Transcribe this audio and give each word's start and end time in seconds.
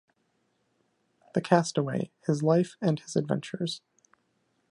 The 1.35 1.41
Castaway: 1.41 2.09
His 2.25 2.41
Life 2.41 2.75
and 2.81 2.99
His 2.99 3.15
Adventures. 3.15 3.81